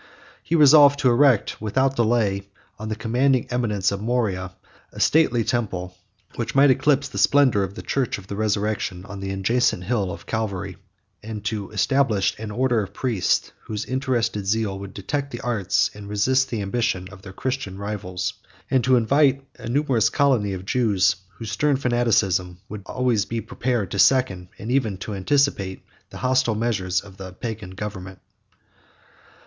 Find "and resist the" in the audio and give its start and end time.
15.93-16.63